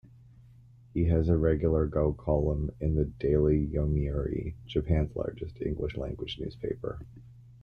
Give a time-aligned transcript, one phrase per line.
[0.95, 7.05] He has a regular go column in The Daily Yomiuri, Japan's largest English-language newspaper.